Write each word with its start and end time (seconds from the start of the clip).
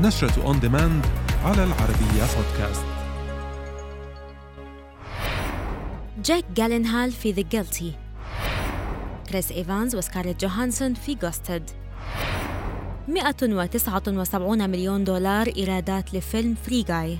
نشرة 0.00 0.46
On 0.46 0.60
Demand 0.60 1.06
على 1.44 1.64
العربية 1.64 2.24
بودكاست 2.36 2.84
جاك 6.24 6.44
جالنهال 6.56 7.12
في 7.12 7.32
The 7.32 7.42
Guilty 7.42 7.92
كريس 9.30 9.52
إيفانز 9.52 9.96
وسكارلت 9.96 10.40
جوهانسون 10.40 10.94
في 10.94 11.14
Ghosted 11.14 11.70
179 13.08 14.70
مليون 14.70 15.04
دولار 15.04 15.46
إيرادات 15.56 16.14
لفيلم 16.14 16.54
Free 16.54 16.82
Guy 16.82 17.18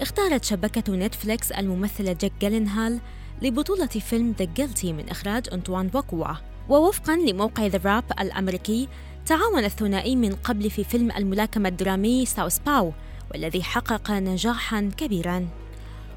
اختارت 0.00 0.44
شبكة 0.44 0.92
نتفليكس 0.96 1.52
الممثل 1.52 2.12
جاك 2.12 2.32
جالنهال 2.40 3.00
لبطولة 3.42 3.86
فيلم 3.86 4.34
The 4.38 4.44
Guilty 4.44 4.92
من 4.92 5.08
إخراج 5.08 5.46
أنطوان 5.52 5.88
بوكوا. 5.88 6.34
ووفقا 6.68 7.16
لموقع 7.16 7.66
ذا 7.66 7.80
راب 7.84 8.04
الأمريكي 8.20 8.88
تعاون 9.26 9.64
الثنائي 9.64 10.16
من 10.16 10.34
قبل 10.34 10.70
في 10.70 10.84
فيلم 10.84 11.10
الملاكمة 11.10 11.68
الدرامي 11.68 12.26
Southpaw 12.26 12.92
والذي 13.30 13.62
حقق 13.62 14.10
نجاحا 14.10 14.90
كبيرا. 14.96 15.48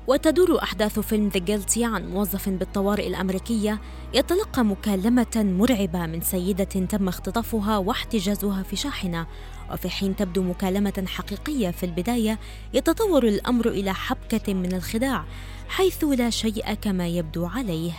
وتدور 0.08 0.64
أحداث 0.64 1.00
فيلم 1.00 1.27
The 1.27 1.39
Guilty 1.39 1.85
عن 1.86 2.09
موظف 2.09 2.50
بالطوارئ 2.50 3.08
الأمريكية 3.08 3.82
يتلقى 4.14 4.66
مكالمة 4.66 5.36
مرعبة 5.36 6.05
من 6.05 6.22
سيدة 6.22 6.64
تم 6.64 7.08
اختطافها 7.08 7.78
واحتجازها 7.78 8.64
في 8.64 8.76
شاحنة. 8.76 9.28
وفي 9.72 9.90
حين 9.90 10.16
تبدو 10.16 10.44
المكالمة 10.44 11.03
حقيقية 11.08 11.72
في 11.72 11.86
البداية 11.86 12.40
يتطور 12.73 13.28
الأمر 13.28 13.68
إلى 13.68 13.94
حبكة 13.94 14.54
من 14.54 14.73
الخداع 14.73 15.26
حيث 15.68 16.04
لا 16.04 16.30
شيء 16.30 16.73
كما 16.73 17.08
يبدو 17.08 17.45
عليه. 17.45 17.94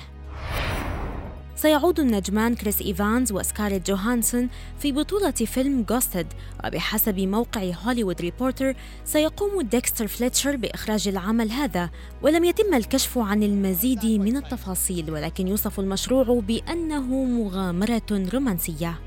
سيعود 1.56 2.00
النجمان 2.00 2.54
كريس 2.54 2.82
إيفانز 2.82 3.32
وسكارلت 3.32 3.90
جوهانسون 3.90 4.48
في 4.78 4.92
بطولة 4.92 5.30
فيلم 5.30 5.82
Ghosted 5.82 6.26
وبحسب 6.64 7.18
موقع 7.18 7.60
هوليوود 7.84 8.20
ريبورتر 8.20 8.74
سيقوم 9.04 9.60
ديكستر 9.60 10.06
فليتشر 10.06 10.56
بإخراج 10.56 11.08
العمل 11.08 11.50
هذا 11.50 11.90
ولم 12.22 12.44
يتم 12.44 12.74
الكشف 12.74 13.18
عن 13.18 13.42
المزيد 13.42 14.06
من 14.06 14.36
التفاصيل 14.36 15.10
ولكن 15.10 15.48
يوصف 15.48 15.80
المشروع 15.80 16.40
بأنه 16.40 17.24
مغامرة 17.24 18.28
رومانسية. 18.32 18.98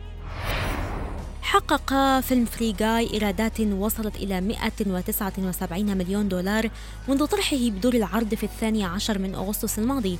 حقق 1.42 2.20
فيلم 2.20 2.46
Free 2.46 2.72
Guy 2.72 3.14
إيرادات 3.14 3.62
وصلت 3.62 4.16
إلى 4.16 4.42
179 4.42 5.98
مليون 5.98 6.28
دولار 6.28 6.70
منذ 7.08 7.26
طرحه 7.26 7.58
بدور 7.58 7.94
العرض 7.94 8.36
في 8.36 8.44
الثاني 8.44 8.84
عشر 8.84 9.20
من 9.20 9.36
أغسطس 9.36 9.80
الماضي. 9.80 10.20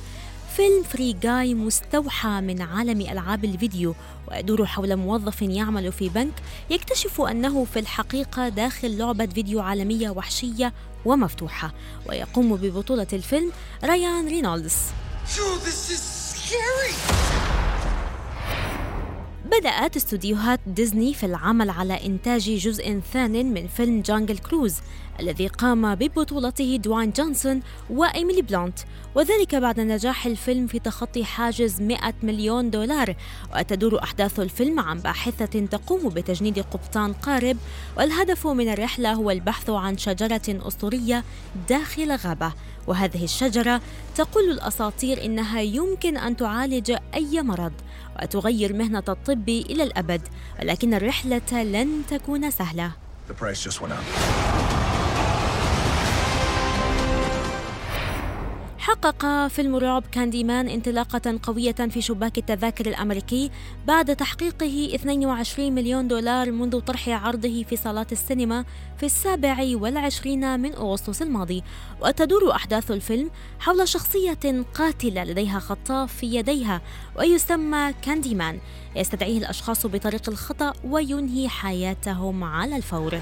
فيلم 0.56 0.82
Free 0.82 1.12
Guy 1.12 1.54
مستوحى 1.54 2.28
من 2.40 2.62
عالم 2.62 3.00
ألعاب 3.00 3.44
الفيديو 3.44 3.94
ويدور 4.28 4.66
حول 4.66 4.96
موظف 4.96 5.42
يعمل 5.42 5.92
في 5.92 6.08
بنك 6.08 6.34
يكتشف 6.70 7.20
أنه 7.20 7.64
في 7.64 7.78
الحقيقة 7.78 8.48
داخل 8.48 8.98
لعبة 8.98 9.26
فيديو 9.26 9.60
عالمية 9.60 10.10
وحشية 10.10 10.72
ومفتوحة 11.04 11.74
ويقوم 12.06 12.56
ببطولة 12.56 13.06
الفيلم 13.12 13.52
ريان 13.84 14.28
رينولدز. 14.28 14.76
بدأت 19.60 19.96
استوديوهات 19.96 20.60
ديزني 20.66 21.14
في 21.14 21.26
العمل 21.26 21.70
على 21.70 22.06
إنتاج 22.06 22.50
جزء 22.50 23.00
ثان 23.12 23.52
من 23.54 23.66
فيلم 23.66 24.00
Jungle 24.00 24.38
Cruise 24.38 24.76
الذي 25.20 25.46
قام 25.46 25.94
ببطولته 25.94 26.76
دوان 26.76 27.10
جونسون 27.10 27.62
وإيميلي 27.90 28.42
بلانت. 28.42 28.78
وذلك 29.14 29.54
بعد 29.54 29.80
نجاح 29.80 30.26
الفيلم 30.26 30.66
في 30.66 30.78
تخطي 30.78 31.24
حاجز 31.24 31.80
100 31.80 32.14
مليون 32.22 32.70
دولار 32.70 33.16
وتدور 33.54 34.02
أحداث 34.02 34.40
الفيلم 34.40 34.80
عن 34.80 35.00
باحثة 35.00 35.66
تقوم 35.66 36.08
بتجنيد 36.08 36.58
قبطان 36.58 37.12
قارب. 37.12 37.56
والهدف 37.96 38.46
من 38.46 38.68
الرحلة 38.68 39.12
هو 39.12 39.30
البحث 39.30 39.70
عن 39.70 39.98
شجرة 39.98 40.42
أسطورية 40.48 41.24
داخل 41.68 42.12
غابة. 42.12 42.52
وهذه 42.86 43.24
الشجرة 43.24 43.80
تقول 44.16 44.50
الأساطير 44.50 45.24
إنها 45.24 45.60
يمكن 45.60 46.16
أن 46.16 46.36
تعالج 46.36 46.96
أي 47.14 47.42
مرض 47.42 47.72
وتغير 48.22 48.72
مهنة 48.72 49.04
الطب 49.08 49.49
إلى 49.58 49.82
الأبد 49.82 50.20
ولكن 50.60 50.94
الرحلة 50.94 51.62
لن 51.62 52.02
تكون 52.10 52.50
سهلة. 52.50 52.92
حقق 58.80 59.46
فيلم 59.46 59.76
رعب 59.76 60.04
كاندي 60.12 60.44
مان 60.44 60.68
انطلاقة 60.68 61.38
قوية 61.42 61.72
في 61.72 62.00
شباك 62.02 62.38
التذاكر 62.38 62.86
الأمريكي 62.86 63.50
بعد 63.86 64.16
تحقيقه 64.16 64.94
22 64.94 65.72
مليون 65.72 66.08
دولار 66.08 66.50
منذ 66.50 66.80
طرح 66.80 67.08
عرضه 67.08 67.62
في 67.62 67.76
صالات 67.76 68.12
السينما 68.12 68.64
في 68.96 69.06
السابع 69.06 69.56
والعشرين 69.74 70.60
من 70.60 70.74
أغسطس 70.74 71.22
الماضي. 71.22 71.62
وتدور 72.02 72.52
أحداث 72.52 72.90
الفيلم 72.90 73.30
حول 73.58 73.88
شخصية 73.88 74.64
قاتلة 74.74 75.24
لديها 75.24 75.58
خطاف 75.58 76.12
في 76.14 76.26
يديها 76.34 76.80
ويسمى 77.18 77.94
كاندي 78.02 78.34
مان 78.34 78.60
يستدعيه 78.96 79.38
الأشخاص 79.38 79.86
بطريق 79.86 80.28
الخطأ 80.28 80.72
وينهي 80.84 81.48
حياتهم 81.48 82.44
على 82.44 82.76
الفور. 82.76 83.20